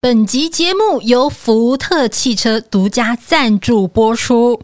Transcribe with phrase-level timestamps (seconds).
[0.00, 4.62] 本集节目由福特汽车独家赞助播出。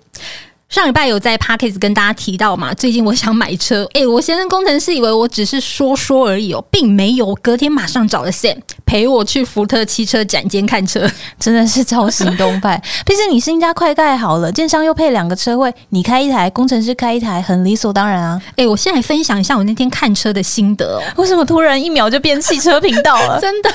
[0.71, 7.33] 上礼拜有在 Podcast 跟大家提到嘛，最近我想买车，哎，我先生工程师以为我只是说说而已哦，并没有。
[7.37, 11.09] 隔天马上找了 Sam 陪我去福特汽车展间看车，
[11.39, 12.83] 真的是超行动派。
[13.07, 18.43] 毕竟你新家快盖好了，建商又配两个车位，你开一台，工程师开一台，很理所当然啊。
[18.57, 21.03] 哎，我现在分享一下我那天看车的心得哦。
[21.17, 23.39] 为什么突然一秒就变汽车频道了？
[23.41, 23.71] 真的，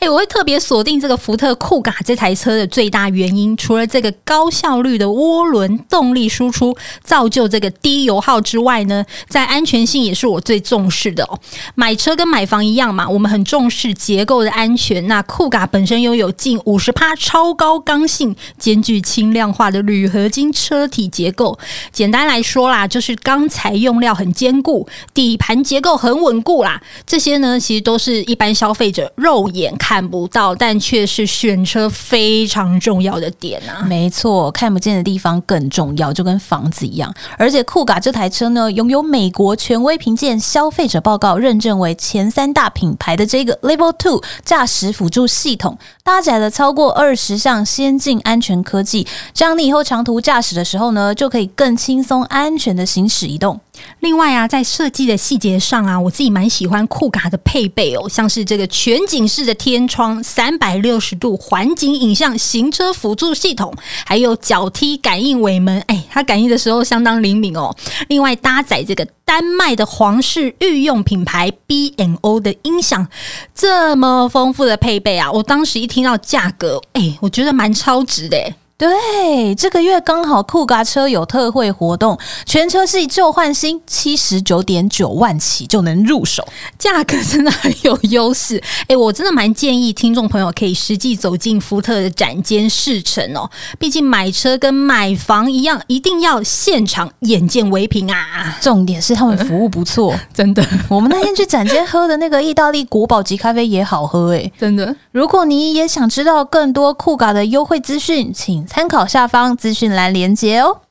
[0.00, 6.29] 哎，我会特别锁定这个福特酷卡这台车的最大原因，除了这个高效率的涡轮动力。
[6.30, 11.38] 输出造就这个低油耗之外呢，在安全性也是我最重视的哦。
[11.74, 15.06] 买车跟买房一样嘛，我们很重视结构的安全。
[15.08, 21.58] 那酷卡本身拥有近五十趴超高刚性、兼具轻量化的铝合金车体结构。
[21.90, 26.80] 简单来说啦，就是钢材用料很坚固，底盘结构很稳固啦。
[27.04, 33.82] 这些呢，其实都是一般消费者肉眼看不到，但却是选车非常重要的点啊。
[33.88, 53.58] 没错，看不见的地方更重要，就跟房子一样，而且酷嘎这台车呢，拥有美国权威评鉴消费者报告认证为前三大品牌的这个 Level Two 驾驶辅助系统，搭载了超过二十项先进安全科技，这样你以后长途驾驶的时候呢，就可以更轻松安全的行驶移动。
[54.00, 63.72] 另外啊，在设计的细节上啊，我自己蛮喜欢酷卡的配备哦，像是这个全景式的天窗、三百六十度环景影像、行车辅助系统，
[64.06, 67.74] 还有脚踢感应尾门，哎，它感应的时候相当灵敏哦。
[68.08, 73.06] 另外搭载这个丹麦的皇室御用品牌 B&O 的音响，
[73.54, 78.54] 这么丰富的配备啊，我当时一听到价格，哎，我觉得蛮超值的。
[78.80, 86.42] 对，这个月刚好酷嘎车有特惠活动，全车系旧换新，七十九点九万起就能入手，
[86.78, 88.58] 价格真的很有优势。
[88.88, 98.56] 哎，我真的蛮建议听众朋友可以实际走进福特的展间试乘哦，毕竟买车跟买房一样，一定要现场眼见为凭啊。
[98.62, 100.66] 重点是他们服务不错， 真的。
[100.88, 104.96] 我们那天去展间喝的那个意大利国宝级咖啡也好喝哎， 真的。
[105.12, 108.66] 如果你也想知道更多酷嘎的优惠资讯，请。
[108.72, 110.82] 参考下方资讯栏连接哦。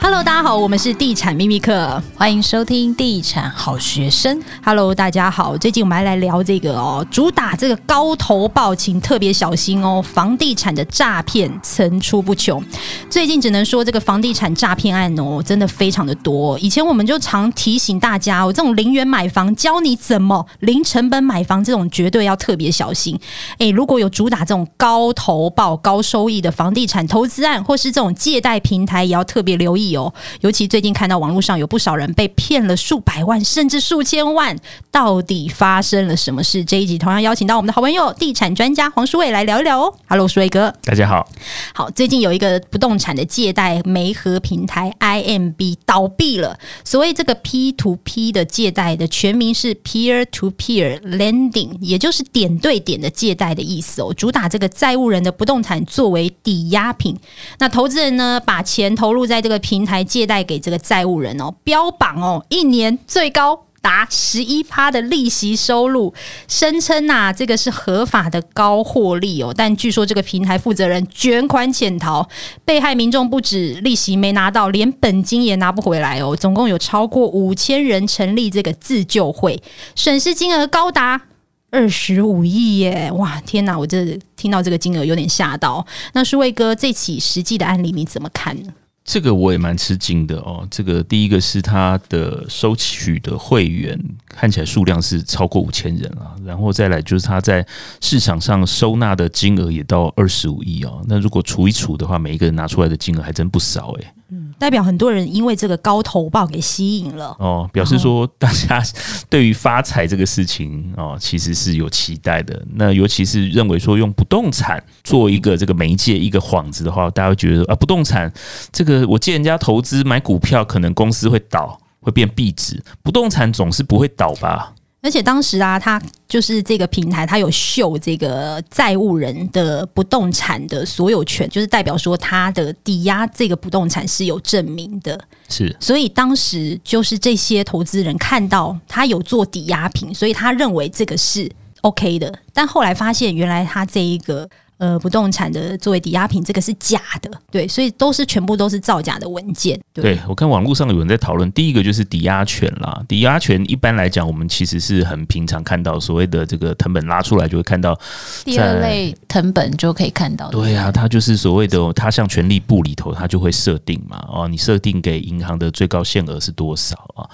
[0.00, 4.40] Hello，大家好，我们是地产秘密课，欢迎收听地产好学生。
[4.64, 12.62] Hello，大家好，最近我们来来聊这个哦，主打这个高投报，请特别小心哦，房地产的诈骗层出不穷。
[13.10, 16.56] 最近只能说这个房地产诈骗案哦，真的非常的多。
[16.60, 23.18] 以前我们就常提醒大家，哦这种零元买房，教你怎么零成本买房，这种绝对要特别小心。
[23.58, 30.12] 诶，如果有主打这种高投报、高收益的房地产投资案，或是这种借贷平台，也要特别留意哦。
[30.40, 34.56] 尤其最近看到网络上有不少人被骗了数百万甚至数千万，
[34.90, 36.64] 到底发生了什么事？
[36.64, 39.94] 这一集同样邀请到我们的好朋友地产专家黄书伟来聊一聊哦。
[40.08, 41.28] Hello，书伟哥，大家好。
[41.74, 46.58] 好，最近有一个不动产的借贷媒合平台 IMB 倒闭了。
[46.84, 54.12] 所谓这个 P to P 的借贷的全名是 Peer to Peer Lending，也就是点对点的借贷的意思哦。
[54.14, 57.16] 主打这个债务人的不动产作为抵押品，
[57.58, 66.12] 那投资人呢，把钱投入在这个平平台借贷给这个债务人哦，标榜哦，一年最高达十一趴的利息收入，
[66.48, 69.54] 声称呐，这个是合法的高获利哦。
[69.56, 72.28] 但据说这个平台负责人卷款潜逃，
[72.64, 76.34] 被害民众不止利息没拿到，连本金也拿不回来哦。
[76.34, 79.62] 总共有超过五千人成立这个自救会，
[79.94, 81.22] 损失金额高达
[81.70, 83.12] 二十五亿耶！
[83.12, 85.86] 哇，天哪，我这听到这个金额有点吓到。
[86.14, 88.72] 那书伟哥，这起实际的案例你怎么看呢？
[89.10, 90.68] 这个我也蛮吃惊的哦。
[90.70, 93.98] 这个第一个是他的收取的会员
[94.28, 97.66] 看起来数量是超过五千人啊，然后再来就是他在
[98.02, 101.02] 市场上收纳的金额也到二十五亿哦。
[101.06, 104.12] 那如果除一除的话，每一个人拿出来的金额还真不少诶。
[104.30, 108.82] 嗯，代表很多人因为这个高投报给吸引了哦，表示说大家
[109.30, 112.62] 对于发财这个事情哦，其实是有期待的。
[112.74, 118.30] 那尤其是认为说用不动产做一个这个媒介一个幌子的话，大家会觉得啊，不动产
[118.70, 124.74] 这个我借人家投资买股票，可能公司会倒，会变壁纸，不动产总是不会倒吧？
[125.00, 135.18] 而且当时啊，他就是这个平台，他有秀这个债务人的不动产的所有权，就是代表说他的抵押这个不动产是有证明的。
[135.48, 141.48] 是，所以当时就是这些投资人看到他有做抵押品，所以他认为这个是
[141.82, 142.36] OK 的。
[142.52, 144.48] 但后来发现，原来他这一个
[144.78, 149.78] 呃不动产的作为抵押品，这个是假的，对，所以都是全部都是造假的文件。
[149.92, 157.98] 对，对我看网络上有人在讨论，第一个就是抵押权啦，抵押权一般来讲，我们其实是很平常看到所谓的这个藤本拉出来就会看到
[158.44, 160.48] 第二类藤本就可以看到。
[160.50, 167.28] 对啊，它就是所谓的他项权利部里头，它就会设定嘛，哦，你设定给银行的最高限额是多少啊？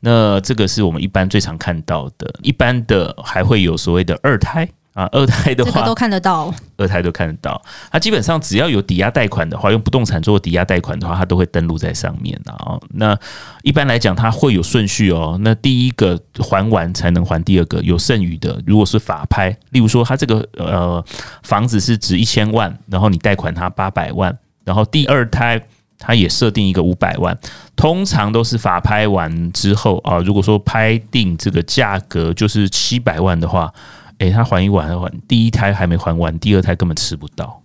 [0.00, 7.60] 那这个是我们一般最常看到的，一般的还会有所谓的二胎啊，二胎的话，这个都看得到，二胎都看得到。
[7.92, 12.80] 它基本上只要有抵押贷款的话，用不动产做抵押贷款的话，它都会登录在上面啊。
[12.94, 13.14] 那
[13.62, 15.36] 一般来讲，它会有顺序哦。
[15.42, 21.04] 那第一个还完才能还第二个，有剩余的，如果是法拍，例如说它这个呃
[21.42, 24.34] 房子是值一千万，然后你贷款它八百万，
[24.64, 25.62] 然后第二胎。
[25.98, 27.34] 他也设定一个五百万，
[27.74, 33.72] 通常都是法拍完之后啊，如果说拍定这个价格就是七百万的话，
[34.18, 37.62] 诶，他还一晚还第一胎还没还完，第二胎根本吃不到。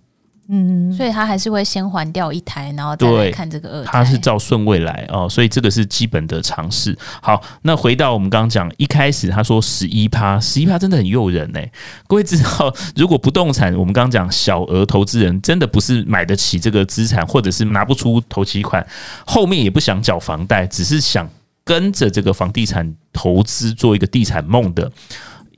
[0.48, 3.90] 嗯，所以他还是会先还掉一台，然后再来看这个二胎。
[3.90, 6.94] 他是照顺位来哦，所以这个是基本的常识。
[7.22, 11.60] 好，那回到我们刚刚讲一开始，他说十一趴，十一趴真的很诱人呢。
[12.06, 18.86] 各位知道，如果不动产，我们刚刚讲小额投资人真的不是买得起这个资产，或者是拿不出头期款，
[19.24, 21.26] 后面也不想缴房贷，只是想
[21.64, 24.90] 跟着这个房地产投资做一个地产梦的。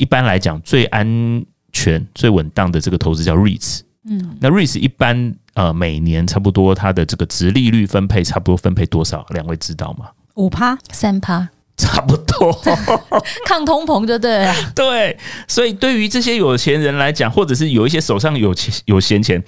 [0.05, 1.43] 一般来讲，最安
[1.73, 3.81] 全、最稳当的这个投资叫 REITs。
[4.06, 9.25] 嗯，那 REITs 一般呃每年差不多它的这个值利率分配差不多分配多少？
[9.31, 10.11] 两位知道吗？
[10.35, 11.49] 五趴、三趴，
[11.79, 12.53] 差不多，
[13.49, 14.55] 抗通膨就对了。
[14.75, 15.19] 对，
[15.49, 19.43] 所以对于这些有钱人来讲，或者是有一些手上有钱有闲钱，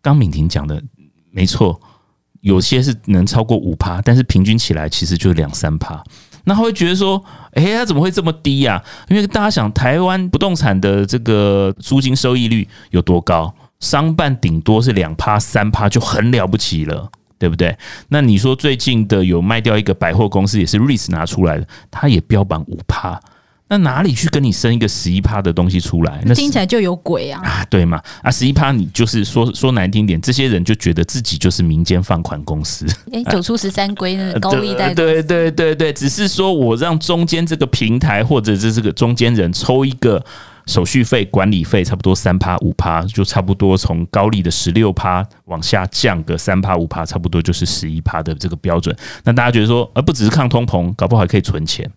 [0.00, 0.82] 刚敏婷讲的
[1.30, 1.78] 没错，
[2.40, 6.02] 有些是能超过五趴，但是平均起来其实就两三趴。
[6.44, 8.82] 那他会觉得说，哎，他怎么会这么低呀？
[9.08, 13.54] 因为大家想，台湾不动产的这个租金收益率有多高？
[13.80, 17.08] 商办顶多是两趴三趴就很了不起了，
[17.38, 17.76] 对不对？
[18.08, 23.20] 那你说最近的有卖掉一个百货公司，也是 REITs 拿出来的，它也标榜五趴，
[23.68, 26.22] 那哪里去跟你生一个十一趴的东西出来？
[26.24, 27.40] 那听起来就有鬼啊！
[27.44, 28.02] 啊，对嘛？
[28.22, 40.24] 啊，十一趴你就是说说难听点，这些人就觉得自己就是民间放款公司，哎，九出十三归那个高利贷，对对对对，只是说我让中间这个平台或者是这个中间人抽一个。
[40.66, 48.94] 手续费、管理费差不多三趴五趴，就差不多从高利的十六趴往下降个三趴五趴，差不多就是十一趴的这个标准。
[49.24, 51.90] 那大家觉得说，而不只是抗通膨，搞不好还可以存钱，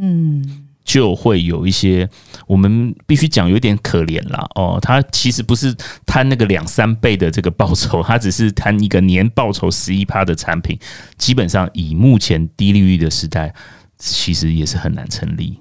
[0.00, 2.08] 嗯，就会有一些
[2.46, 4.78] 我们必须讲有点可怜啦哦。
[4.80, 5.74] 他其实不是
[6.06, 10.78] 贪那个两三倍的这个报酬，他只是贪一个年报酬十一趴的产品。
[11.18, 13.52] 基本上以目前低利率的时代，
[13.98, 15.58] 其实也是很难成立。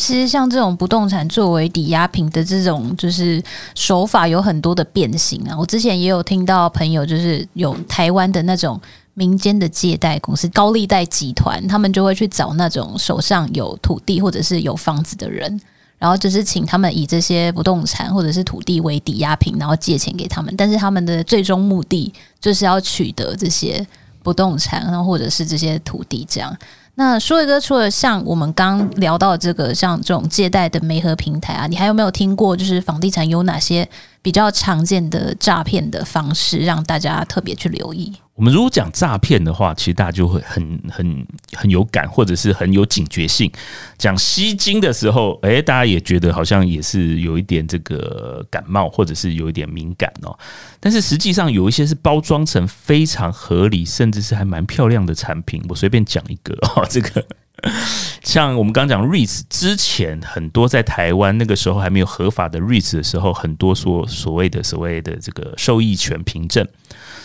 [0.00, 3.42] 其实像这种不动产作为抵押品的这种就是
[3.74, 5.54] 手法有很多的变形啊。
[5.58, 8.80] 我之前也有听到朋友就是有台湾的那种
[9.12, 15.60] 民间的借贷公司、高利贷集团，他们就会去找那种手上有土地或者是有房子的人，
[15.98, 20.54] 然后就是请他们以这些不动产或者是土地为抵押品，然后借钱给他们。
[20.56, 22.10] 但是他们的最终目的
[22.40, 23.86] 就是要取得这些
[24.22, 26.56] 不动产，然后或者是这些土地这样。
[27.00, 32.54] 那舒瑞哥，除了像我们刚聊到这个，像这种借贷的媒合平台啊，你还有没有听过？
[32.54, 33.88] 就是房地产有哪些
[34.22, 38.12] 比较常见的诈骗的方式，让大家特别去留意？
[38.34, 43.50] 我们如果讲诈骗的话，其实大家就会很很很有感，或者是很有警觉性。
[43.98, 50.38] 讲吸金的时候，诶，大家也觉得好像也是有一点这个感冒，或者是有一点敏感哦。
[50.78, 55.62] 但是实际上有一些是包装成非常合理，甚至是还蛮漂亮的产品。
[55.68, 57.22] 我随便讲一个哦，这个
[58.24, 66.66] 像我们刚讲 REITs 之前很多在台湾那个时候还没有合法的 REITs 的时候，很多说所谓的所谓的这个受益权凭证。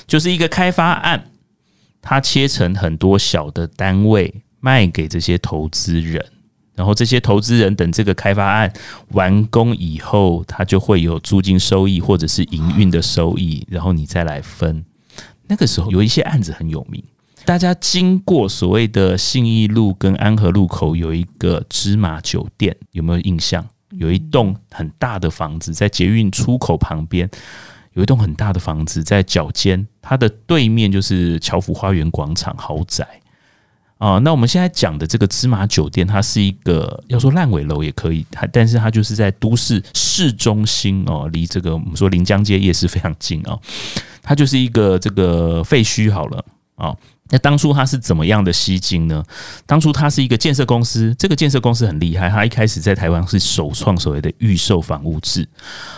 [0.07, 1.31] 就是一个开发案，
[2.01, 6.23] 它切成很多小的单位卖给这些投资人，
[6.75, 8.71] 然后这些投资人等这个开发案
[9.09, 14.85] 完工以后，它就会有租金收益或者是营运的收益，然后你再来分。
[15.47, 17.03] 那个时候有一些案子很有名，
[17.45, 23.63] 大家经过所谓的信义路跟安和路口有一个芝麻酒店，有没有印象？
[23.91, 27.29] 有一栋很大的房子在捷运出口旁边。
[27.93, 33.07] 有一栋很大的房子在脚尖，它的对面就是侨福花园广场豪宅
[33.99, 34.17] 啊。
[34.17, 43.57] 那我们现在讲的这个芝麻酒店，它是一个要说烂尾楼也可以，它但是它就是在都市市中心哦，离这个我们说临江街夜市非常近哦。
[44.21, 46.43] 它就是一个这个废墟好了
[46.75, 46.93] 啊。
[47.31, 49.23] 那当初他是怎么样的吸金呢？
[49.65, 55.47] 当初他是一个建设公司，这个建设公司很厉害，他一开始在台湾是首创所谓的预售房屋制。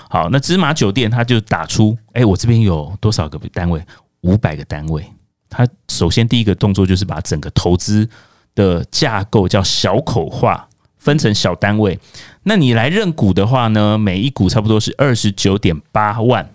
[0.10, 3.84] 好，那芝麻酒店他就打出，哎，我这边有多少个单位？
[4.22, 5.06] 五百个单位。
[5.50, 8.08] 他首先第一个动作就是把整个投资
[8.56, 10.68] 的架构叫小口化，
[10.98, 12.00] 分成小单位。
[12.44, 16.50] 那你来认股的话呢，每一股差不多是二十九点八万。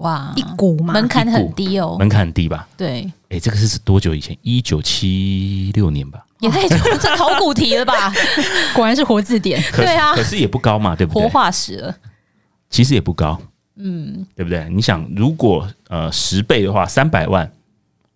[0.00, 2.66] 哇，一股嘛，门槛很低哦，门槛很低吧？
[2.76, 4.36] 对，哎、欸，这个是多久以前？
[4.40, 6.24] 一九七六年吧？
[6.40, 8.10] 也太久，这考古题了吧？
[8.74, 9.62] 果然是活字典。
[9.76, 11.22] 对啊，可是也不高嘛，对不对？
[11.22, 11.94] 活化石了，
[12.70, 13.38] 其实也不高，
[13.76, 14.66] 嗯，对不对？
[14.70, 17.52] 你想，如果呃十倍的话，三百万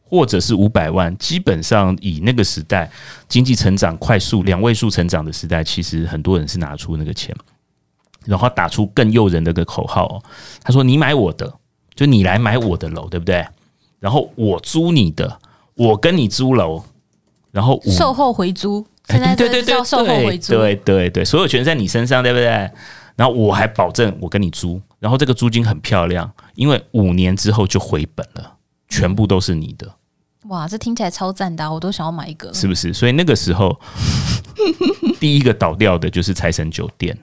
[0.02, 2.90] 或者是五百万，基本上以那个时代
[3.28, 7.36] 经济成长快速两位数成长的时代，其实很多人是拿出那个钱，
[8.24, 10.22] 然后打出更诱人的个口号哦。
[10.62, 11.52] 他说：“你买我的。”
[11.94, 13.46] 就你来买我的楼，对不对？
[14.00, 15.38] 然后我租你的，
[15.74, 16.82] 我跟你租楼，
[17.50, 22.48] 然后售后回租，现在对对对，售后回租，对对对，所有权在你身上，对不对？
[23.16, 28.56] 然后我还保证我跟你租，然后这个租金很漂亮，因为五年之后就回本了，
[28.88, 29.88] 全部都是你的。
[30.48, 32.92] 哇，这听起来超赞的，我都想要买一个，是不是？
[32.92, 33.78] 所以那个时候
[35.18, 37.16] 第一个倒掉的就是财神酒店。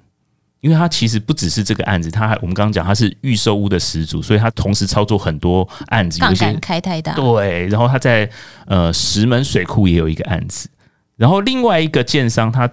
[0.61, 7.13] 因为他其实不只是这个案子，他还我们刚刚讲他是预售屋的始祖，所以他同时操作很多案子，杠杆开太大。
[7.13, 8.29] 对，然后他在
[8.67, 10.69] 呃石门水库也有一个案子，
[11.17, 12.69] 然后另外一个建商他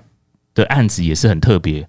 [0.55, 1.87] 的案子也是很特别。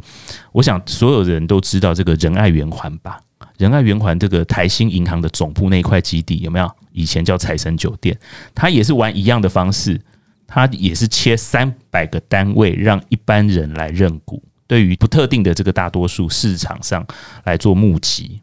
[0.53, 3.20] 我想所有人都知道这个仁爱圆环吧？
[3.58, 6.72] 仁爱圆环这个台新银行的总部那块基地有没有？
[6.94, 8.18] 以前叫财神酒店，
[8.56, 10.00] 他也是玩一样的方式，
[10.48, 14.41] 他也是切三百个单位，让一般人来认股。
[14.70, 17.04] 对于不特定的这个大多数市场上
[17.46, 18.40] 来做募集，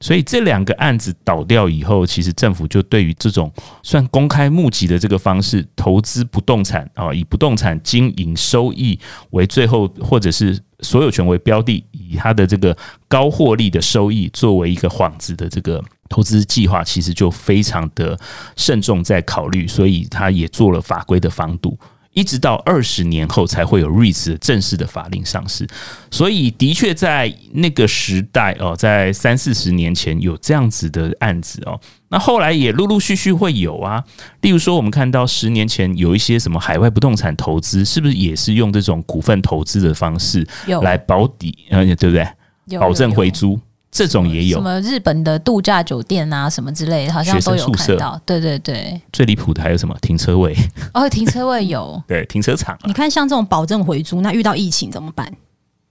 [0.00, 3.50] 所以这两个案子倒掉以后，其实政府就对于这种
[3.82, 9.00] 算公开募集的这个方式投资不动产啊，以不动产经营收益
[9.30, 12.76] 为最后，或者是所有权为标的，以它的这个
[13.08, 18.18] 高获利的收益作为一个幌子的这个投资计划，其实就非常的
[18.56, 21.78] 慎重在考虑，所以他也做了法规的防堵。
[22.12, 25.66] 一直到二十年后才会有 REITs 正式的法令上市，
[26.10, 34.04] 所以的确在那个时代哦，在三四十年前有这样子的案子哦，那后来也陆陆续续会有啊。
[34.42, 40.46] 例如说，我们看到十年前有一些什么海外不动产投资，是不是也是用这种股份投资的方式
[40.82, 42.78] 来保底，嗯，对不对？
[42.78, 43.58] 保证回租。
[43.92, 48.18] 这种也有什么日本的度假酒店啊，什么之类的，好像都有看到。
[48.24, 50.56] 对对对，最离谱的还有什么停车位？
[50.94, 52.02] 哦，停车位有。
[52.08, 52.76] 对，停车场。
[52.84, 55.30] 你看，像这种保证回租，那遇到疫情怎么办？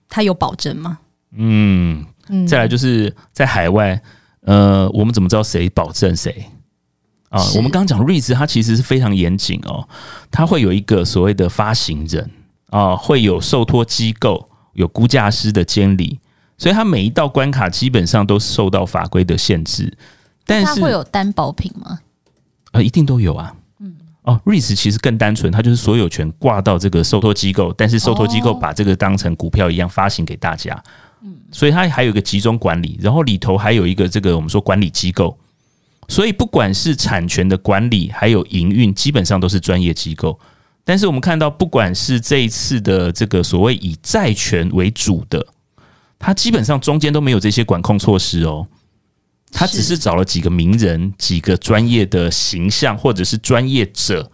[0.08, 0.98] 它有保证吗？
[1.36, 2.04] 嗯，
[2.48, 4.02] 再来就是在海外，
[4.40, 6.44] 呃，我们怎么知道谁保证谁
[7.28, 7.40] 啊？
[7.54, 9.88] 我们刚刚讲 REITs，它其实是非常严谨哦，
[10.28, 12.28] 它会有一个所谓的发行人
[12.70, 16.18] 啊，会有受托机构，有估价师的监理。
[16.62, 19.92] 所以它每一道关卡基本上都受到法规的限制，
[20.46, 21.98] 但是它会有担保品吗？
[22.70, 23.52] 呃，一定都有啊。
[23.80, 23.92] 嗯，
[24.22, 30.80] 哦，REITs 其实更单纯，它就是所有权挂到这个受托机构，但是受托机构把这个当成股票一样发行给大家。
[31.22, 35.36] 嗯，所以它还有一个集中管理，然后里头还有一个这个我们说管理机构，
[36.06, 40.38] 所以不管是产权的管理还有营运，基本上都是专业机构。
[40.84, 45.44] 但是我们看到，不管是这一次的这个所谓以债权为主的。
[46.22, 48.64] 他基本上中间都没有这些管控措施哦，
[49.50, 54.30] 他只是找了几个名人、几个专业的形象或者是专业者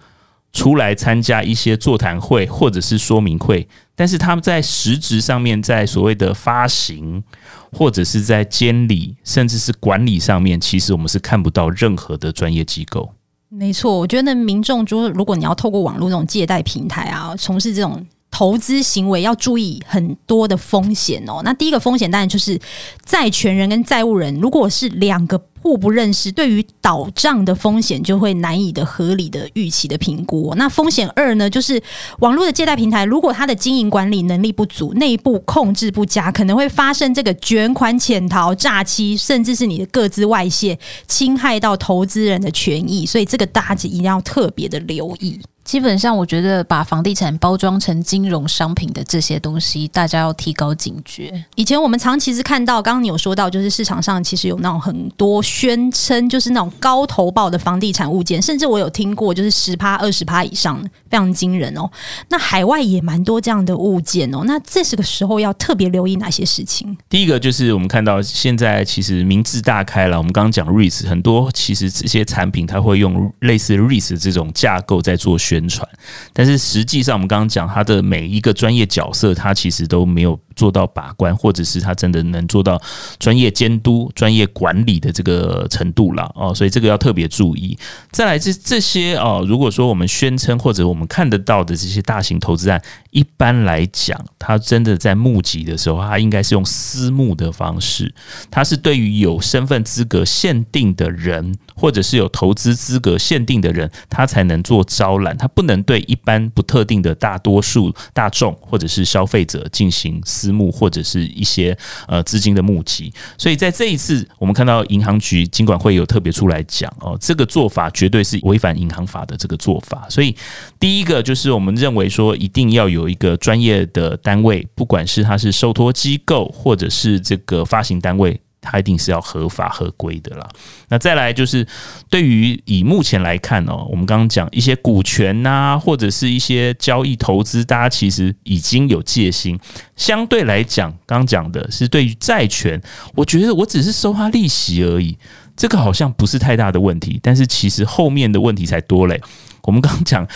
[0.52, 3.66] 出来参加一些座谈会或者是说明会，
[3.96, 7.24] 但是他们在实质上面，在所谓的发行
[7.72, 13.14] 或者是在监理甚至是管理上面，其实我们是看不到任何的专业机构。
[13.48, 18.06] 没错，我觉得民众就是如果你要透过网络这种借贷平台啊，从事这种。
[18.30, 21.40] 投资行为要注意很多的风险哦。
[21.44, 22.58] 那第一个风险当然就是
[23.04, 30.54] 债权人跟债务人，如果是两个互不认识，对于倒账的风险就会难以的合理的预期的评估。
[30.56, 31.82] 那风险二呢，就是
[32.20, 43.04] 网络的借贷平台，如果它的经营管理能力不足，内部控制不佳，可能会发生这个卷款潜逃、诈欺，甚至是你的个资外泄，侵害到投资人的权益。
[43.04, 45.40] 所以这个大家一定要特别的留意。
[45.68, 51.44] 基本上，我觉得把房地产包装成金融商品的这些东西，大家要提高警觉。
[51.56, 61.86] 以前我们常其实看到，刚刚你有说到，就是市场上其实有那种很多宣称，就是那种高投报的房地产物件，甚至我有听过，就是十趴、二十趴以上，非常惊人哦。
[62.30, 64.44] 那海外也蛮多这样的物件哦。
[64.46, 66.96] 那这是个时候要特别留意哪些事情？
[67.10, 75.57] 第一个就是我们看到现在其实名字大开了，我们刚刚讲 REITs 很多，其实这些产品它会用类似 REITs 这种架构在做宣。
[75.58, 75.88] 宣传，
[76.32, 82.80] 但是实际上，我们刚刚讲他的每一个专业角色，他其实都没有做到把关，或者是他真的能做到
[83.20, 87.78] 专业监督、专业管理的这个程度了哦，所以这个要特别注意。
[88.10, 98.12] 再来，这这些哦，如果说我们宣称或者我们看得到的这些大型投资案，一般来讲，他真的在募集的时候，他应该是用私募的方式，
[98.50, 111.76] 他是对于有身份资格限定的人，或者是有投资资格限定的人，他才能做招揽，他不能对一般不特定的大多数大众或者是消费者进行私私募或者是一些
[112.06, 113.12] 呃资金的募集。
[113.36, 120.06] 所以在这一次，我们看到银行局尽管会有特别出来讲哦，这个做法绝对是违反银行法的这个做法。
[120.08, 120.34] 所以
[120.80, 128.40] 第一个就是我们认为说，一定要有一个专业的单位，不管是它是受托机构或者是这个发行单位。
[128.60, 130.48] 它一定是要合法合规的啦。
[130.88, 131.66] 那再来就是，
[132.10, 139.58] 对于以目前来看哦，我们刚刚讲一些股权呐，或者是一些交易投资，大家其实已经有戒心。
[139.96, 142.80] 相对来讲，刚刚讲的是对于债权，
[143.14, 145.16] 我觉得我只是收他利息而已，
[145.58, 147.20] 这个好像不是太大的问题。
[147.22, 149.20] 但是其实后面的问题才多嘞。
[149.64, 150.26] 我们刚刚讲。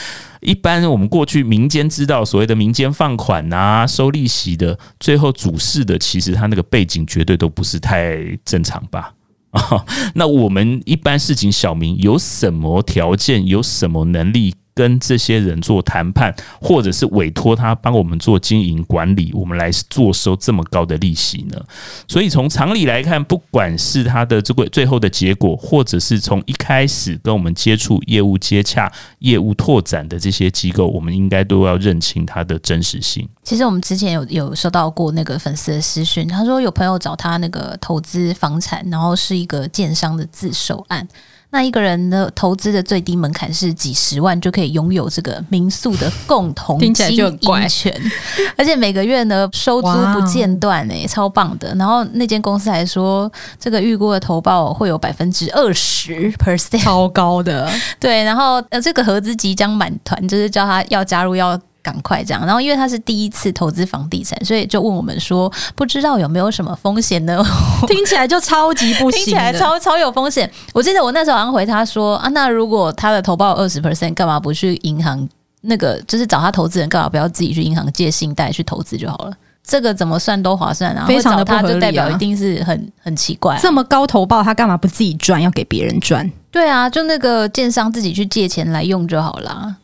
[0.42, 9.14] 一般我们过去民间知道所谓的民间放款啊、收利息的，最后主事的其实他那个背景绝对都不是太正常吧？
[9.52, 9.86] 啊，
[10.16, 14.52] 那我们一般事情小民有什么条件、有什么能力？
[14.74, 21.60] 跟这些人做谈判，或者是委托他帮我们做经营管理，我们来做收这么高的利息呢？
[22.08, 33.28] 所以从常理来看，不管是他的这个最后的结果，或者是从一开始跟我们接触、业务接洽、业务拓展的这些机构，我们应该都要认清它的真实性。
[33.42, 41.06] 其实我们之前有有收到过那个粉丝的私讯，他说有朋友找他那个投资房产，然后是一个建商的自首案。
[41.52, 47.94] 那一个人的投资的最低门槛是几十万就可以拥有这个民宿的共同 经营权，
[48.56, 51.74] 而且每个月呢收租不间断诶，超棒的。
[51.74, 53.30] 然后那间公司还说，
[53.60, 57.70] 这个预估的投报会有百分之二十 percent，超高的。
[58.00, 61.60] 对，然后呃，这个合资即将满团，就是叫他要加入要。
[61.82, 67.44] 赶快这样，然后因为他是第一次投资房地产，所以就问我们说，不知道有没有什么风险呢？
[67.88, 70.50] 听起来就超级不行，听起来超超有风险。
[70.72, 75.28] 我记得我那时候好像回他说啊，那如果他的投报二十 percent，干嘛不去银行？
[75.64, 79.32] 那个就是找他投资人，干嘛不要自己去银行借信贷去投资就好了？
[79.64, 81.04] 这个怎么算都划算啊！
[81.06, 83.60] 非常的不合理啊，就代表一定是很很奇怪啊。
[83.62, 86.28] 这么高投报，他干嘛不自己赚，要给别人赚？
[86.50, 89.76] 对啊，就那个建商自己去借钱来用就好了。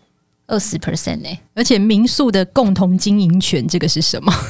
[0.48, 4.32] 二十 percent 呢，而且民宿的共同经营权，这个是什么？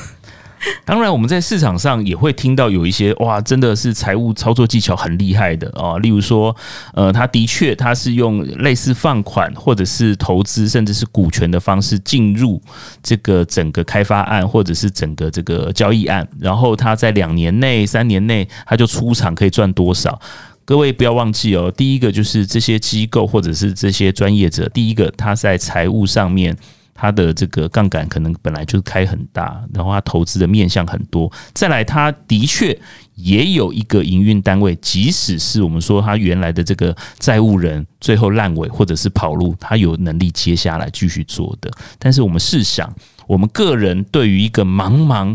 [0.84, 5.98] 当然，我们在市场上也会听到有一些哇，真的是财务操作技巧很厉害的啊。
[5.98, 6.54] 例如说，
[6.94, 12.61] 呃，他的确他是用类似放款或者是投资，甚至是股权的方式进入
[13.00, 20.20] 这个整个开发案或者是整个这个交易案，然后他在两年内、三年内他就出场可以赚多少。
[20.68, 26.54] 各位不要忘记哦，第一个就是这些机构或者是这些专业者，第一个他在财务上面，
[26.92, 31.33] 他的这个杠杆可能本来就开很大，然后他投资的面向很多。
[31.54, 32.78] 再来，他的确
[33.14, 41.70] 也有一个营运单位，即使是我们说他原来的这个债务人最后烂尾或者是跑路，他有能力接下来继续做的。
[41.98, 42.94] 但是我们试想，
[43.26, 45.35] 我们个人对于一个茫茫。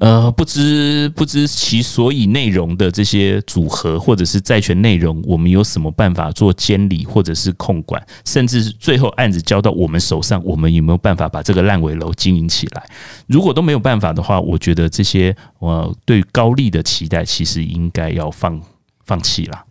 [0.00, 8.02] 呃，不知不知其所以内容的这些组合，或者是债权内容，我们有什么办法做监理或者是控管？
[8.24, 12.82] 甚至最后案子交到我们手上，我们有没有办法把这个烂尾楼经营起来？
[13.26, 18.58] 如果都没有办法的话，我觉得这些呃对高利的期待，其实应该要放
[19.04, 19.64] 放弃了。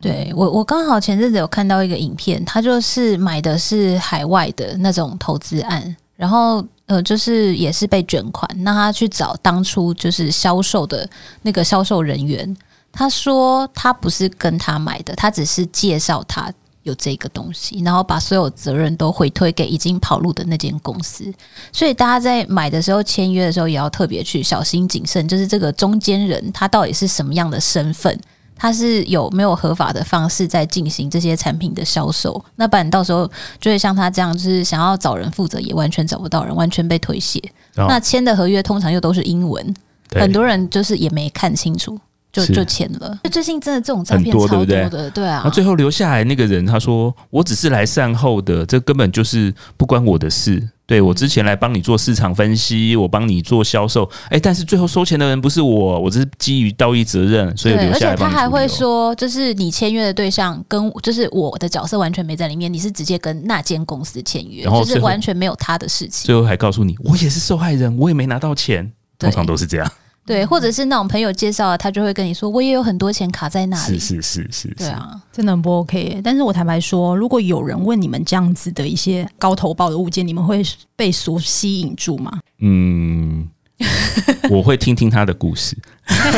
[0.00, 6.66] 对我，我刚好前阵子有看到一个影片，他就是买的是海外的那种投资案，然后。
[6.86, 11.08] 呃，就是也是被卷款，那他去找当初就是销售的
[11.42, 12.56] 那个销售人员，
[12.92, 16.52] 他说他不是跟他买的，他只是介绍他
[16.84, 21.32] 有这个东西，然后把所有责任都回推给已经跑路的那间公司。
[21.72, 28.16] 所以大家在买的时候签约的时候，也要特别去小心谨慎，就是这个中间人他到底是什么样的身份。
[28.56, 32.42] 它是有没有合法的方式在进行这些产品的销售？
[32.56, 37.38] 那不然到时候就会像他这样，就是想要找人负责，也完全找不到人，完全被推卸。
[37.76, 39.74] 哦、那签的合约通常又都是英文，
[40.12, 41.98] 很多人就是也没看清楚。
[42.44, 45.42] 就就签了，最近真的这种诈骗超多的，对，对，对啊。
[45.44, 50.68] 那最后留下来那个人他说：“我只是来善后的，这根本就是不关我的事。
[50.86, 58.12] 对”我之前来帮你做市场分析，我帮你做销售，哎，但是最后收钱的人不是我，我只是基于道义责任，所以留下来。
[58.12, 66.26] 而且他还会说，就是你签约的对象跟就是我的角色完全没在里面，你是直接跟那间公司签约，然后就是完全没有他的事情。
[66.26, 69.92] 最后还告诉你，我也是受害人，我也没拿到钱，通常都是这样。
[70.26, 73.96] 对，或者是那种朋友介绍，他就会跟你说，我也有很多钱卡在那里。
[73.96, 76.20] 是是是是，对啊，真的很不 OK。
[76.24, 80.60] 但是我坦白说，如果有人问你们这样子的一些高投报的物件，你们会
[80.96, 82.40] 被所吸引住吗？
[82.58, 83.48] 嗯，
[84.50, 85.78] 我会听听他的故事。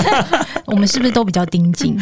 [0.66, 1.96] 我们是不是都比较盯紧？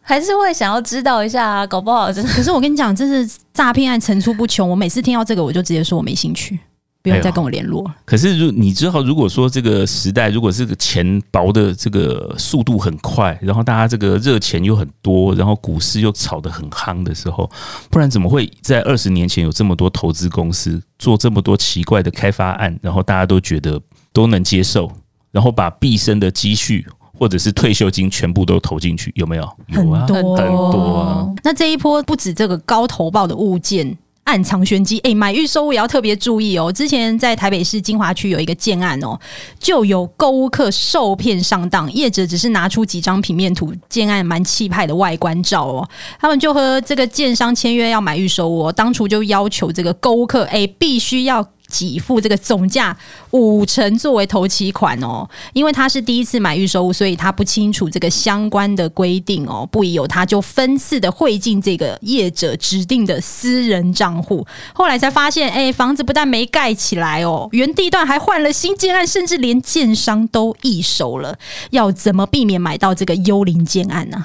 [0.00, 1.66] 还是会想要知道一下啊？
[1.66, 2.32] 搞不好真的。
[2.32, 4.68] 可是我跟你讲，这是诈骗案层出不穷。
[4.68, 6.58] 我每次听到这个，我就直接说我没兴趣。
[7.02, 7.88] 不用再跟我联络。
[8.04, 17.48] 可是，如你知道，如果说这个时代，如果这个钱薄的这个速度很快，然后大家这个热钱又很多，然后股市又炒得很夯的时候，
[17.88, 23.80] 不然怎么会在二十年前有这么多投资公司做这么多奇怪的开发案，然后大家都觉得
[24.12, 24.90] 都能接受，
[25.30, 26.84] 然后把毕生的积蓄
[27.16, 29.42] 或者是退休金全部都投进去，有没有？
[29.68, 31.28] 有啊，很多很多啊。
[31.44, 33.96] 那这一波不止这个高投报的物件。
[34.28, 36.70] 暗藏玄机，哎、欸，买预售物也要特别注意哦。
[36.70, 39.18] 之前在台北市金华区有一个建案哦，
[39.58, 45.88] 就有购物客受骗上当，业者只是拿出几张平面图，建案蛮气派的外观照哦，
[46.20, 51.42] 他们就和这个建商签约要买预售屋，当初就要求这个购物客，哎、欸，必须要。
[51.70, 52.96] 给付这个总价
[53.30, 71.38] 五成作为头期款哦，因为他是第一次买预售屋，所以他不清楚这个相关的规定哦，不疑有他，就分次的汇进这个业者指定的私人账户，后来才发现，哎，房子不但没盖起来哦，原地段还换了新建案，甚至连建商都易手了，
[71.70, 74.24] 要怎么避免买到这个幽灵建案呢？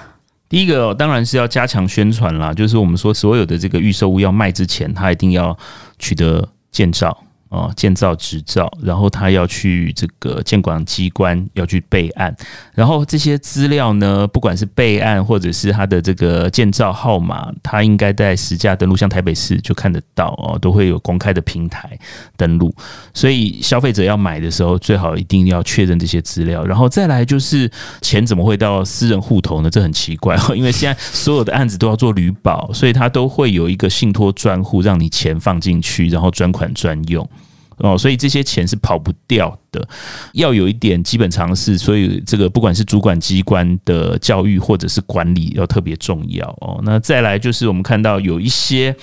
[0.49, 5.58] 第一个当然是要加强宣传啦，就是我们说所有的这个预售屋要卖之前，他一定要
[5.97, 7.23] 取得建造。
[7.53, 12.35] 哦，建造执照，然后他要去这个建管机关要去备案，
[12.73, 21.95] 然后这些资料呢，不管是备案或者是他的这个建造号码，他应该在实价登录，像台北市就看得到哦，都会有公开的平台
[22.35, 22.73] 登录。
[23.13, 27.69] 所以消费者要买的时候，最好一定要确认这些资料，然后再来就是
[28.01, 29.69] 钱怎么会到私人户头呢？
[29.69, 37.29] 这很奇怪， 因为现在所有的案子都要做旅保，所以他都会有一个信托专户，让你钱放进去，然后专款专用。
[37.77, 39.88] 哦，所以这些钱是跑不掉的，
[40.33, 41.77] 要有一点基本常识。
[41.77, 46.79] 所以这个不管是主管机关的教育或者是管理，要特别重要哦。
[46.83, 48.95] 那再来就是我们看到有一些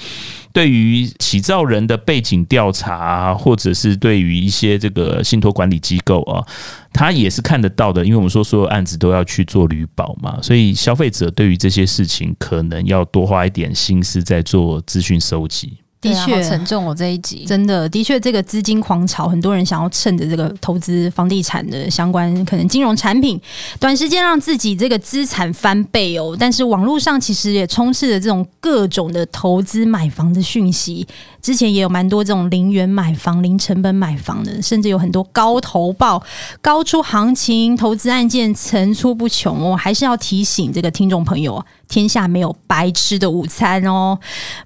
[0.52, 6.44] 对于起造人的背景调查，或者是对于一些这个信托管理机构啊，
[6.92, 8.04] 他也是看得到的。
[8.04, 15.79] 因为我们说所有案子都要去做履保嘛，所以消费者对于这些事情可能要多花一点心思在做资讯收集。
[16.00, 23.38] 的确沉重，我这一集真的的确，这个资金狂潮，很多人想要趁着这个投资房地产的相关可能金融产品，
[23.78, 26.34] 短时间让自己这个资产翻倍哦。
[26.38, 31.06] 但是网络上其实也充斥着这种各种的投资买房的讯息，
[31.42, 36.22] 之前也有蛮多这种零元买房、零成本买房的，甚至有很多高投报、
[36.60, 39.76] 高出行情投资案件层出不穷哦。
[39.76, 41.64] 还是要提醒这个听众朋友。
[41.88, 44.16] 天下没有白吃的午餐哦。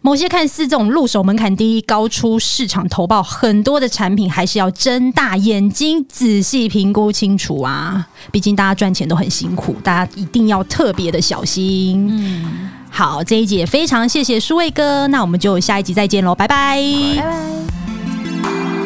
[0.03, 8.07] 某些看似这种入手门槛低、高出市场投报很多的产品，还是要睁大眼睛仔细评估清楚啊！
[8.31, 12.07] 毕竟大家赚钱都很辛苦，大家一定要特别的小心。
[12.11, 16.81] 嗯，好，这一集也非常谢谢舒卫哥，那我们就下一集再见喽，拜拜，
[17.17, 18.84] 拜拜。